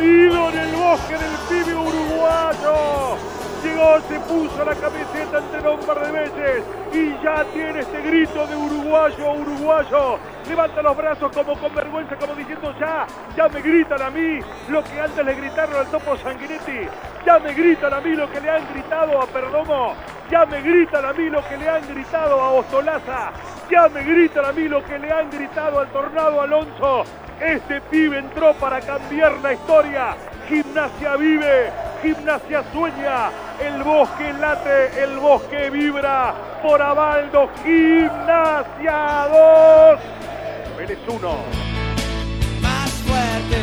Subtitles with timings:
[0.00, 3.16] en el bosque del pibe uruguayo.
[3.62, 8.46] Llegó, se puso la camiseta entre un par de veces y ya tiene este grito
[8.46, 10.18] de uruguayo, uruguayo.
[10.48, 14.84] Levanta los brazos como con vergüenza, como diciendo ya, ya me gritan a mí lo
[14.84, 16.88] que antes le gritaron al topo Sanguinetti.
[17.26, 19.94] Ya me gritan a mí lo que le han gritado a Perdomo.
[20.30, 23.32] Ya me gritan a mí lo que le han gritado a Ostolaza.
[23.68, 27.04] Ya me gritan a mí lo que le han gritado al Tornado Alonso.
[27.40, 30.16] Este pibe entró para cambiar la historia.
[30.48, 31.70] Gimnasia vive,
[32.02, 33.30] gimnasia sueña,
[33.60, 36.34] el bosque late, el bosque vibra.
[36.62, 41.44] Por Abaldo, gimnasia 2, Vélez 1.
[42.60, 43.56] Más fuerte.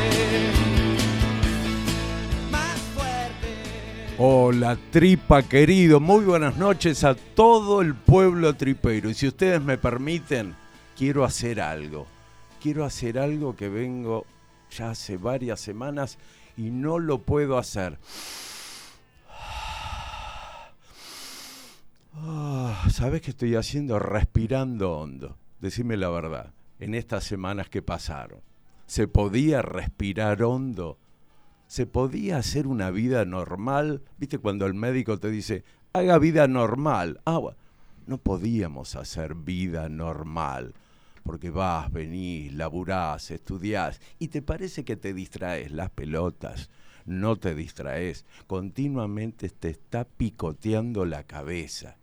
[2.50, 4.16] Más fuerte.
[4.18, 9.10] Hola tripa querido, muy buenas noches a todo el pueblo tripero.
[9.10, 10.56] Y si ustedes me permiten,
[10.98, 12.15] quiero hacer algo.
[12.66, 14.26] Quiero hacer algo que vengo
[14.72, 16.18] ya hace varias semanas
[16.58, 18.00] y no lo puedo hacer.
[22.16, 24.00] Ah, ¿Sabes qué estoy haciendo?
[24.00, 25.38] Respirando hondo.
[25.62, 28.40] Decime la verdad, en estas semanas que pasaron,
[28.88, 30.98] ¿se podía respirar hondo?
[31.68, 34.02] ¿Se podía hacer una vida normal?
[34.18, 35.64] ¿Viste cuando el médico te dice,
[35.94, 37.22] haga vida normal?
[37.28, 37.42] Ah,
[38.08, 40.74] no podíamos hacer vida normal,
[41.26, 46.70] porque vas, venís, laburás, estudiás, y te parece que te distraes las pelotas.
[47.06, 51.98] No te distraes, continuamente te está picoteando la cabeza.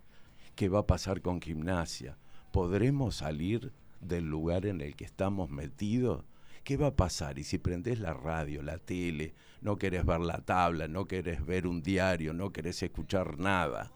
[0.57, 2.19] ¿Qué va a pasar con gimnasia?
[2.51, 6.25] ¿Podremos salir del lugar en el que estamos metidos?
[6.65, 7.39] ¿Qué va a pasar?
[7.39, 11.69] Y si prendés la radio, la tele, no querés ver la tabla, no querés ver
[11.69, 13.93] un diario, no querés escuchar nada.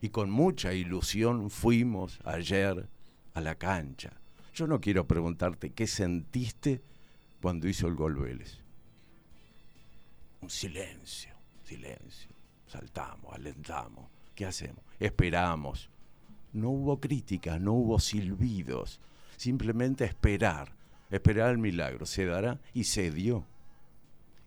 [0.00, 2.88] Y con mucha ilusión fuimos ayer
[3.36, 4.10] a la cancha.
[4.54, 6.80] Yo no quiero preguntarte qué sentiste
[7.42, 8.60] cuando hizo el gol Vélez.
[10.40, 12.30] Un silencio, silencio.
[12.66, 14.08] Saltamos, alentamos.
[14.34, 14.82] ¿Qué hacemos?
[14.98, 15.90] Esperamos.
[16.54, 19.00] No hubo críticas, no hubo silbidos.
[19.36, 20.72] Simplemente esperar,
[21.10, 22.06] esperar el milagro.
[22.06, 23.44] Se dará y se dio.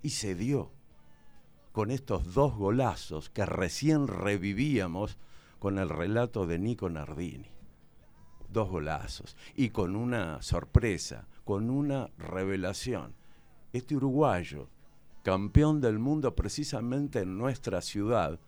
[0.02, 0.72] Y se dio.
[1.74, 5.20] Con estos dos golazos que recién revivíamos
[5.60, 7.59] con el relato de Nico Nardini.
[8.52, 9.38] Dos golazos.
[9.56, 13.14] Y con una sorpresa, con una revelación.
[13.74, 14.70] Este uruguayo,
[15.24, 18.40] campeón del mundo precisamente en nuestra ciudad,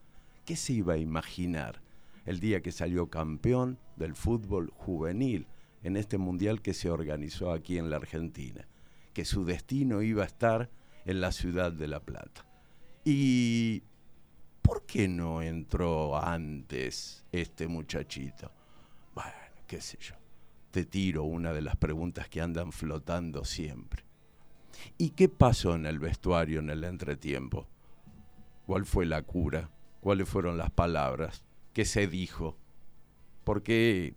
[0.45, 1.81] ¿qué se iba a imaginar
[2.25, 5.47] el día que salió campeón del fútbol juvenil
[5.83, 8.67] en este mundial que se organizó aquí en la Argentina?
[9.13, 10.69] Que su destino iba a estar
[11.05, 12.45] en la ciudad de La Plata.
[13.03, 13.83] ¿Y
[14.61, 18.51] por qué no entró antes este muchachito?
[19.13, 19.31] Bueno,
[19.71, 20.15] qué sé yo.
[20.71, 24.03] Te tiro una de las preguntas que andan flotando siempre.
[24.97, 27.69] ¿Y qué pasó en el vestuario en el entretiempo?
[28.65, 29.69] ¿Cuál fue la cura?
[30.01, 31.45] ¿Cuáles fueron las palabras?
[31.71, 32.57] ¿Qué se dijo?
[33.45, 34.13] Porque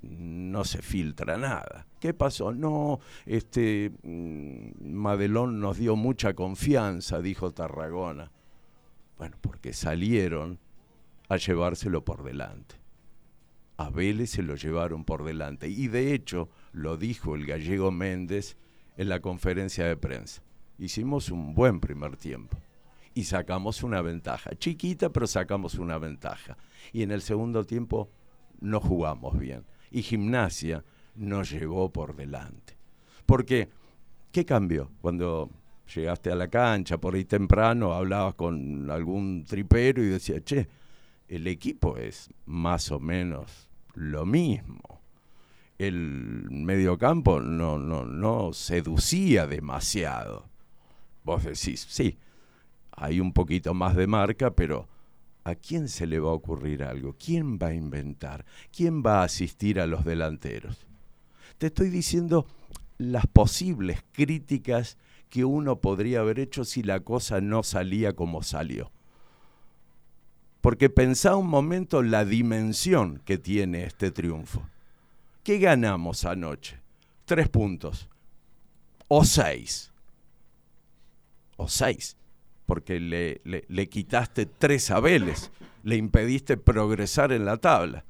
[0.00, 1.86] no se filtra nada.
[2.00, 2.54] ¿Qué pasó?
[2.54, 8.32] No, este mm, Madelón nos dio mucha confianza, dijo Tarragona.
[9.18, 10.58] Bueno, porque salieron
[11.28, 12.81] a llevárselo por delante.
[13.76, 15.68] A Vélez se lo llevaron por delante.
[15.68, 18.56] Y de hecho, lo dijo el gallego Méndez
[18.96, 20.42] en la conferencia de prensa.
[20.78, 22.58] Hicimos un buen primer tiempo
[23.14, 24.50] y sacamos una ventaja.
[24.56, 26.56] Chiquita, pero sacamos una ventaja.
[26.92, 28.10] Y en el segundo tiempo
[28.60, 29.64] no jugamos bien.
[29.90, 30.84] Y gimnasia
[31.14, 32.76] nos llevó por delante.
[33.26, 33.68] Porque,
[34.30, 34.90] ¿qué cambió?
[35.00, 35.50] Cuando
[35.94, 40.68] llegaste a la cancha por ahí temprano, hablabas con algún tripero y decía, che,
[41.32, 45.00] el equipo es más o menos lo mismo.
[45.78, 50.44] El mediocampo no, no, no seducía demasiado.
[51.24, 52.18] Vos decís, sí,
[52.90, 54.86] hay un poquito más de marca, pero
[55.44, 57.16] ¿a quién se le va a ocurrir algo?
[57.18, 58.44] ¿Quién va a inventar?
[58.70, 60.86] ¿Quién va a asistir a los delanteros?
[61.56, 62.46] Te estoy diciendo
[62.98, 64.98] las posibles críticas
[65.30, 68.92] que uno podría haber hecho si la cosa no salía como salió.
[70.62, 74.62] Porque pensá un momento la dimensión que tiene este triunfo.
[75.42, 76.78] ¿Qué ganamos anoche?
[77.24, 78.08] Tres puntos.
[79.08, 79.90] O seis.
[81.56, 82.16] O seis.
[82.64, 85.50] Porque le, le, quitaste tres a Vélez.
[85.82, 88.04] Le impediste progresar en la tabla.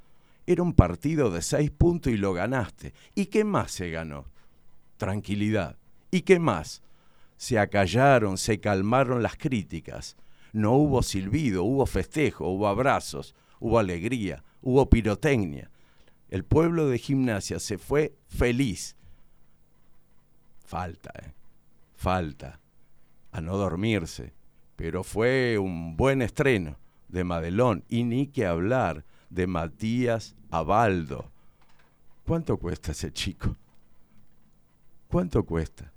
[0.47, 2.93] Era un partido de seis puntos y lo ganaste.
[3.15, 4.27] ¿Y qué más se ganó?
[4.99, 5.79] Tranquilidad.
[6.11, 6.83] ¿Y qué más?
[7.39, 10.17] Se acallaron, se calmaron las críticas.
[10.53, 15.71] No hubo silbido, hubo festejo, hubo abrazos, hubo alegría, hubo pirotecnia.
[16.29, 18.97] El pueblo de gimnasia se fue feliz.
[20.65, 21.33] Falta, ¿eh?
[21.95, 22.61] falta,
[23.31, 24.33] a no dormirse,
[24.77, 26.79] pero fue un buen estreno
[27.09, 31.31] de Madelón y ni que hablar de Matías Abaldo.
[32.27, 33.57] ¿Cuánto cuesta ese chico?
[35.09, 35.93] ¿Cuánto cuesta?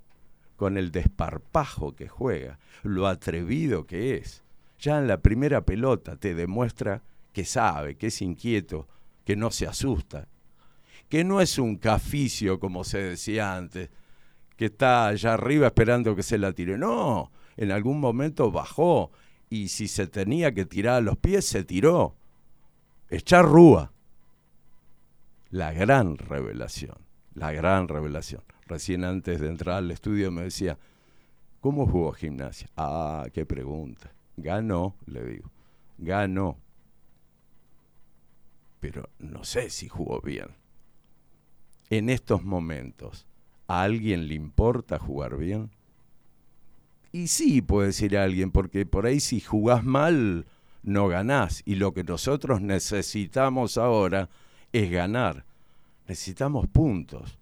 [0.56, 4.42] Con el desparpajo que juega, lo atrevido que es.
[4.78, 7.02] Ya en la primera pelota te demuestra
[7.32, 8.88] que sabe, que es inquieto,
[9.24, 10.28] que no se asusta,
[11.08, 13.90] que no es un caficio como se decía antes,
[14.56, 16.78] que está allá arriba esperando que se la tire.
[16.78, 19.10] No, en algún momento bajó
[19.48, 22.16] y si se tenía que tirar a los pies, se tiró.
[23.08, 23.92] Echar rúa.
[25.50, 26.96] La gran revelación,
[27.34, 28.42] la gran revelación.
[28.66, 30.78] Recién antes de entrar al estudio me decía,
[31.60, 32.68] ¿cómo jugó gimnasia?
[32.76, 34.10] Ah, qué pregunta.
[34.36, 35.50] Ganó, le digo.
[35.98, 36.58] Ganó.
[38.80, 40.48] Pero no sé si jugó bien.
[41.88, 43.26] En estos momentos,
[43.66, 45.70] ¿a alguien le importa jugar bien?
[47.12, 50.46] Y sí, puede decir alguien, porque por ahí si jugás mal,
[50.82, 51.62] no ganás.
[51.64, 54.28] Y lo que nosotros necesitamos ahora
[54.72, 55.44] es ganar.
[56.06, 57.38] Necesitamos puntos.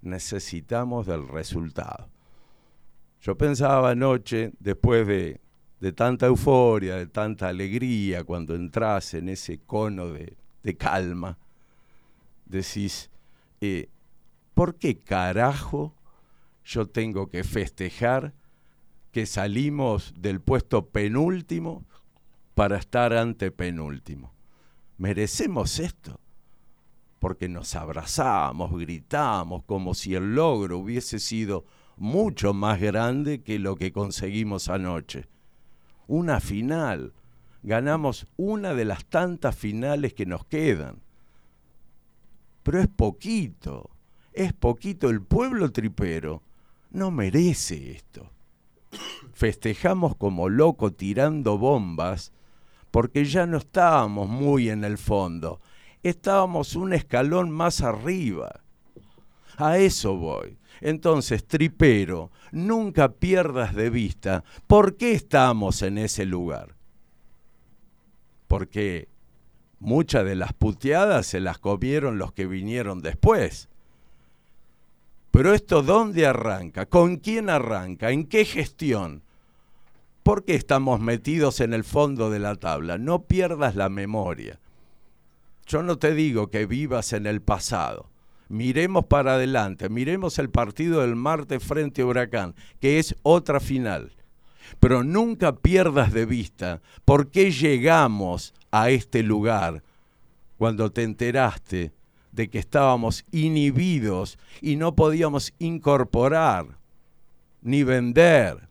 [0.00, 2.08] Necesitamos del resultado.
[3.20, 5.40] Yo pensaba anoche, después de,
[5.82, 11.36] de tanta euforia, de tanta alegría, cuando entras en ese cono de, de calma,
[12.46, 13.10] decís,
[13.60, 13.88] eh,
[14.54, 15.92] ¿por qué carajo
[16.64, 18.32] yo tengo que festejar
[19.10, 21.84] que salimos del puesto penúltimo
[22.54, 24.32] para estar ante penúltimo.
[24.98, 26.20] Merecemos esto,
[27.18, 31.64] porque nos abrazamos, gritamos, como si el logro hubiese sido
[31.96, 35.31] mucho más grande que lo que conseguimos anoche.
[36.12, 37.12] Una final,
[37.62, 41.00] ganamos una de las tantas finales que nos quedan.
[42.62, 43.90] Pero es poquito,
[44.32, 46.42] es poquito, el pueblo tripero
[46.90, 48.30] no merece esto
[49.32, 52.32] festejamos como loco tirando bombas
[52.90, 55.60] porque ya no estábamos muy en el fondo,
[56.02, 58.60] estábamos un escalón más arriba.
[59.56, 60.58] A eso voy.
[60.80, 66.74] Entonces, tripero, nunca pierdas de vista por qué estamos en ese lugar.
[68.48, 69.08] Porque
[69.78, 73.68] muchas de las puteadas se las comieron los que vinieron después.
[75.30, 76.86] Pero esto ¿dónde arranca?
[76.86, 78.10] ¿Con quién arranca?
[78.10, 79.22] ¿En qué gestión?
[80.22, 82.98] ¿Por qué estamos metidos en el fondo de la tabla?
[82.98, 84.60] No pierdas la memoria.
[85.66, 88.11] Yo no te digo que vivas en el pasado.
[88.52, 94.12] Miremos para adelante, miremos el partido del martes frente a Huracán, que es otra final.
[94.78, 99.82] Pero nunca pierdas de vista por qué llegamos a este lugar
[100.58, 101.92] cuando te enteraste
[102.30, 106.76] de que estábamos inhibidos y no podíamos incorporar
[107.62, 108.68] ni vender.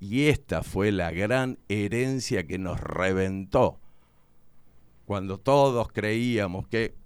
[0.00, 3.78] Y esta fue la gran herencia que nos reventó.
[5.04, 7.05] Cuando todos creíamos que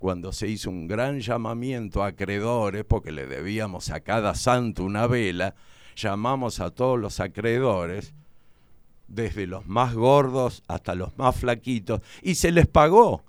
[0.00, 5.06] cuando se hizo un gran llamamiento a acreedores, porque le debíamos a cada santo una
[5.06, 5.54] vela,
[5.94, 8.14] llamamos a todos los acreedores,
[9.06, 13.22] desde los más gordos hasta los más flaquitos, y se les pagó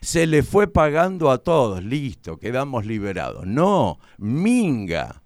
[0.00, 3.46] se le fue pagando a todos, listo, quedamos liberados.
[3.46, 5.22] No, minga,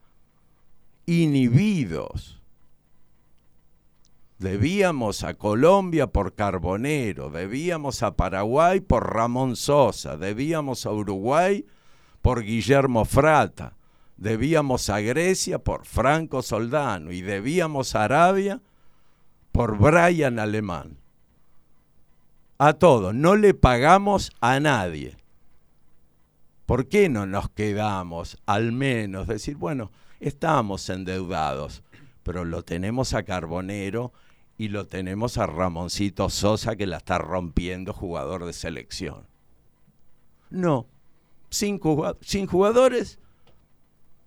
[1.05, 2.38] inhibidos.
[4.39, 11.67] Debíamos a Colombia por Carbonero, debíamos a Paraguay por Ramón Sosa, debíamos a Uruguay
[12.23, 13.75] por Guillermo Frata,
[14.17, 18.61] debíamos a Grecia por Franco Soldano y debíamos a Arabia
[19.51, 20.99] por Brian Alemán
[22.59, 25.17] a todos, no le pagamos a nadie.
[26.67, 29.91] ¿Por qué no nos quedamos al menos decir, bueno,
[30.21, 31.83] estamos endeudados,
[32.25, 34.13] pero lo tenemos a Carbonero
[34.59, 39.27] y lo tenemos a Ramoncito Sosa que la está rompiendo jugador de selección?
[40.51, 40.87] No,
[41.49, 41.81] sin,
[42.21, 43.19] sin jugadores,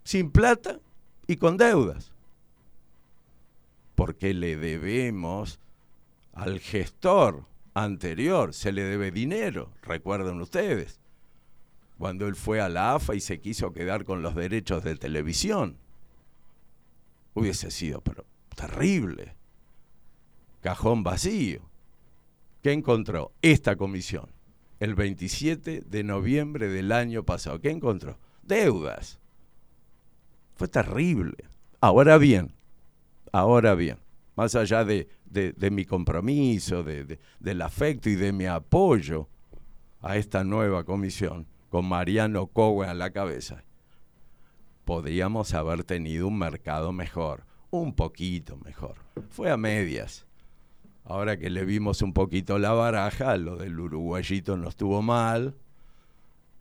[0.04, 0.80] sin plata
[1.28, 2.12] y con deudas.
[3.96, 5.60] Porque le debemos
[6.34, 11.00] al gestor anterior se le debe dinero, recuerden ustedes,
[11.98, 15.78] cuando él fue a la AFA y se quiso quedar con los derechos de televisión.
[17.34, 19.36] Hubiese sido pero, terrible.
[20.62, 21.62] Cajón vacío.
[22.62, 24.32] ¿Qué encontró esta comisión?
[24.80, 27.60] El 27 de noviembre del año pasado.
[27.60, 28.18] ¿Qué encontró?
[28.44, 29.20] Deudas.
[30.56, 31.46] Fue terrible.
[31.80, 32.54] Ahora bien,
[33.32, 33.98] ahora bien,
[34.36, 39.28] más allá de de, mi compromiso, de, del afecto y de mi apoyo
[40.02, 43.64] a esta nueva comisión, con Mariano Cowe a la cabeza.
[44.84, 48.96] podríamos haber tenido un mercado mejor, un poquito mejor.
[49.30, 50.26] Fue a medias.
[51.04, 55.56] Ahora que le vimos un poquito la baraja, lo del uruguayito no estuvo mal.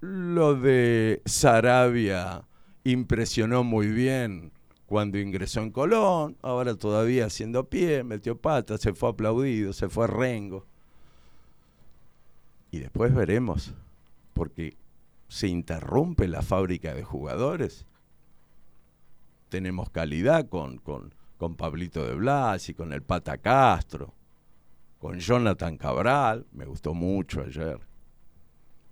[0.00, 2.44] Lo de Sarabia
[2.84, 4.52] impresionó muy bien
[4.86, 10.08] cuando ingresó en Colón, ahora todavía haciendo pie, metió pata, se fue aplaudido, se fue
[10.08, 10.66] rengo.
[12.72, 13.72] Y después veremos,
[14.32, 14.76] porque
[15.28, 17.86] se interrumpe la fábrica de jugadores.
[19.48, 24.12] Tenemos calidad con, con, con Pablito de Blas y con el Pata Castro,
[25.00, 27.80] con Jonathan Cabral, me gustó mucho ayer.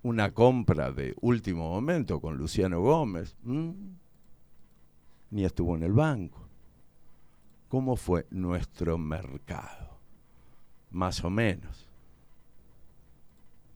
[0.03, 3.37] Una compra de último momento con Luciano Gómez.
[5.31, 6.49] Ni estuvo en el banco.
[7.69, 10.01] ¿Cómo fue nuestro mercado?
[10.91, 11.89] Más o menos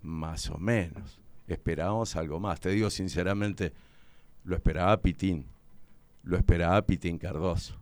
[0.03, 1.19] más o menos.
[1.47, 2.61] Esperábamos algo más.
[2.61, 3.73] Te digo sinceramente,
[4.45, 5.47] lo esperaba Pitín,
[6.25, 7.81] lo esperaba Pitín Cardoso.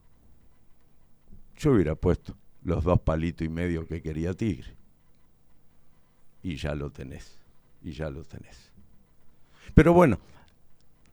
[1.56, 4.76] Yo hubiera puesto los dos palitos y medio que quería Tigre.
[6.42, 7.38] Y ya lo tenés,
[7.82, 8.72] y ya lo tenés.
[9.74, 10.18] Pero bueno,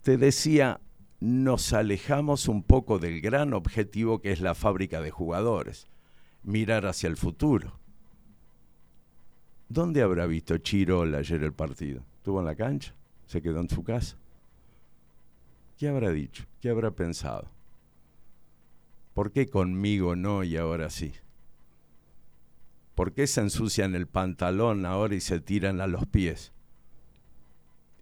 [0.01, 0.79] te decía,
[1.19, 5.87] nos alejamos un poco del gran objetivo que es la fábrica de jugadores,
[6.43, 7.79] mirar hacia el futuro.
[9.69, 12.03] ¿Dónde habrá visto Chirol ayer el partido?
[12.17, 12.95] ¿Estuvo en la cancha?
[13.25, 14.17] ¿Se quedó en su casa?
[15.77, 16.45] ¿Qué habrá dicho?
[16.61, 17.49] ¿Qué habrá pensado?
[19.13, 21.13] ¿Por qué conmigo no y ahora sí?
[22.97, 26.51] ¿Por qué se ensucian el pantalón ahora y se tiran a los pies?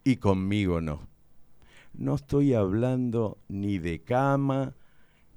[0.06, 1.10] Y conmigo no.
[1.94, 4.74] No estoy hablando ni de cama,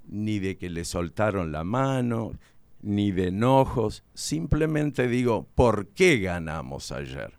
[0.07, 2.39] ni de que le soltaron la mano,
[2.83, 7.37] ni de enojos, simplemente digo, ¿por qué ganamos ayer?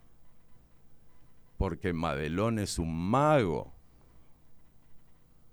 [1.55, 3.71] Porque Madelón es un mago,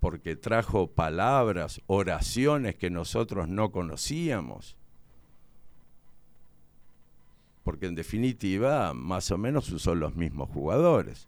[0.01, 4.75] porque trajo palabras, oraciones que nosotros no conocíamos,
[7.77, 11.27] porque en definitiva más o menos son los mismos jugadores.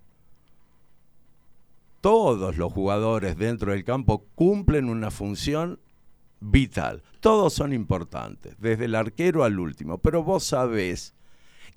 [2.01, 5.79] Todos los jugadores dentro del campo cumplen una función
[6.39, 7.03] vital.
[7.20, 11.13] Todos son importantes, desde el arquero al último, pero vos sabés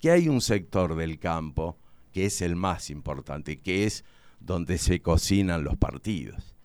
[0.01, 1.77] que hay un sector del campo
[2.11, 4.03] que es el más importante, que es
[4.39, 6.55] donde se cocinan los partidos,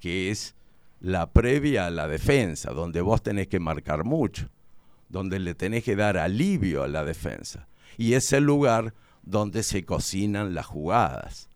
[0.00, 0.54] que es
[1.00, 4.50] la previa a la defensa, donde vos tenés que marcar mucho,
[5.12, 7.68] donde le tenés que dar alivio a la defensa.
[7.98, 11.50] Y es el lugar donde se cocinan las jugadas.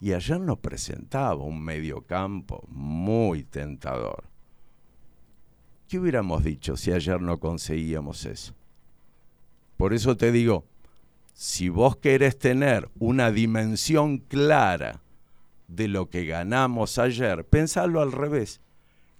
[0.00, 4.24] Y ayer nos presentaba un mediocampo muy tentador.
[5.88, 8.52] ¿Qué hubiéramos dicho si ayer no conseguíamos eso?
[9.76, 10.64] Por eso te digo,
[11.34, 15.00] si vos querés tener una dimensión clara
[15.68, 18.60] de lo que ganamos ayer, pensalo al revés.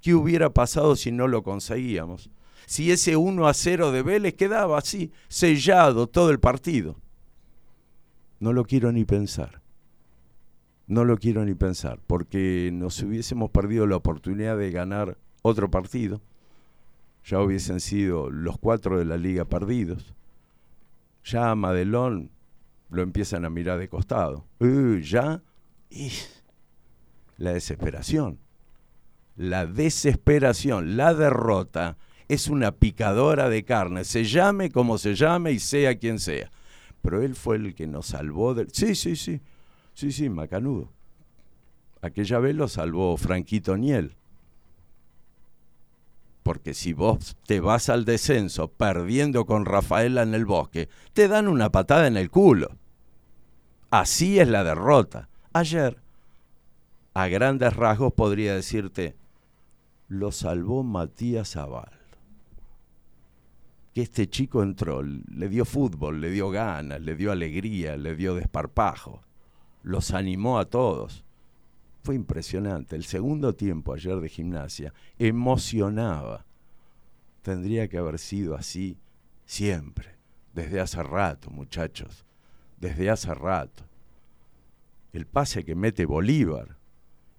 [0.01, 2.29] ¿Qué hubiera pasado si no lo conseguíamos?
[2.67, 6.97] Si ese 1 a 0 de Vélez quedaba así, sellado todo el partido.
[8.41, 9.61] No lo quiero ni pensar.
[10.87, 16.21] No lo quiero ni pensar, porque nos hubiésemos perdido la oportunidad de ganar otro partido
[17.25, 20.15] ya hubiesen sido los cuatro de la liga perdidos.
[21.25, 22.31] Ya a Madelón
[22.91, 24.45] lo empiezan a mirar de costado.
[24.59, 25.43] Uh, ya,
[25.89, 26.11] y
[27.37, 28.39] la desesperación.
[29.37, 31.97] La desesperación, la derrota
[32.29, 36.51] es una picadora de carne, se llame como se llame y sea quien sea.
[37.03, 38.71] Pero él fue el que nos salvó del...
[38.73, 39.41] Sí, sí, sí,
[39.95, 40.93] sí, sí, Macanudo.
[42.01, 44.17] Aquella vez lo salvó Franquito Niel
[46.43, 51.49] porque si vos te vas al descenso perdiendo con Rafaela en el bosque, te dan
[51.49, 52.77] una patada en el culo.
[53.91, 55.29] Así es la derrota.
[55.53, 55.99] Ayer,
[57.15, 59.17] a grandes rasgos podría decirte,
[60.09, 62.02] lo salvó Matías Abaldo.
[63.95, 68.35] Que este chico entró, le dio fútbol, le dio ganas, le dio alegría, le dio
[68.35, 69.23] desparpajo,
[69.83, 71.25] los animó a todos
[72.03, 72.97] fue impresionante.
[72.97, 76.45] El segundo tiempo ayer de gimnasia emocionaba.
[77.43, 78.99] Tendría que haber sido así
[79.45, 80.17] siempre,
[80.55, 82.25] desde hace rato, muchachos,
[82.79, 83.85] desde hace rato.
[85.13, 86.77] El pase que mete Bolívar,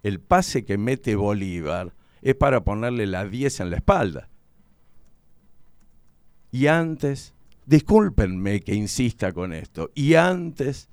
[0.04, 4.30] el pase que mete Bolívar es para ponerle la 10 en la espalda.
[6.54, 7.34] Y antes,
[7.66, 10.88] discúlpenme que insista con esto, y antes,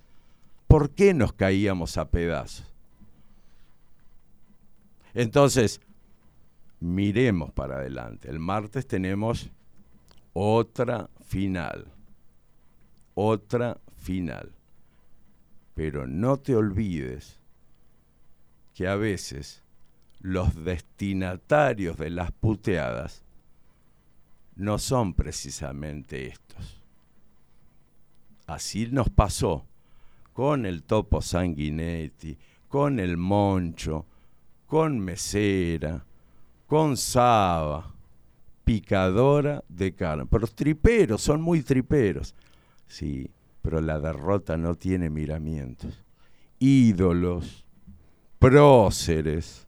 [0.66, 2.72] ¿por qué nos caíamos a pedazos?
[5.12, 5.82] Entonces,
[6.80, 8.30] miremos para adelante.
[8.30, 9.50] El martes tenemos
[10.32, 11.92] otra final.
[13.12, 14.52] Otra final.
[15.74, 17.38] Pero no te olvides
[18.72, 19.62] que a veces
[20.20, 23.24] los destinatarios de las puteadas
[24.60, 26.82] no son precisamente estos.
[28.46, 29.64] Así nos pasó
[30.34, 32.36] con el Topo Sanguinetti,
[32.68, 34.04] con el Moncho,
[34.66, 36.04] con Mesera,
[36.66, 37.94] con Saba,
[38.62, 40.26] picadora de carne.
[40.30, 42.34] Pero triperos, son muy triperos.
[42.86, 43.30] Sí,
[43.62, 46.04] pero la derrota no tiene miramientos.
[46.58, 47.64] Ídolos,
[48.38, 49.66] próceres,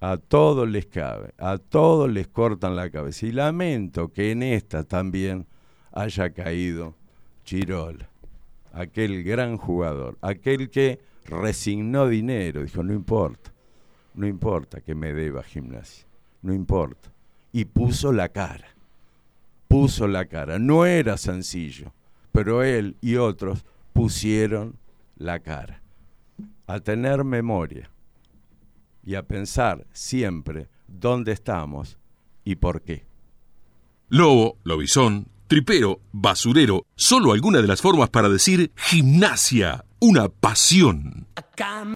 [0.00, 3.26] a todos les cabe, a todos les cortan la cabeza.
[3.26, 5.46] Y lamento que en esta también
[5.92, 6.94] haya caído
[7.44, 8.08] Chirola,
[8.72, 13.52] aquel gran jugador, aquel que resignó dinero, dijo, no importa,
[14.14, 16.06] no importa que me deba gimnasia,
[16.42, 17.10] no importa.
[17.52, 18.68] Y puso la cara,
[19.68, 20.58] puso la cara.
[20.58, 21.92] No era sencillo,
[22.32, 24.76] pero él y otros pusieron
[25.16, 25.82] la cara.
[26.66, 27.90] A tener memoria
[29.04, 31.98] y a pensar siempre dónde estamos
[32.44, 33.06] y por qué.
[34.08, 41.26] Lobo, lobizón, tripero, basurero, solo alguna de las formas para decir gimnasia, una pasión.